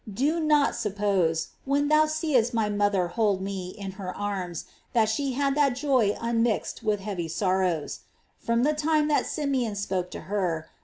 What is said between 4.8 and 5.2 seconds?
that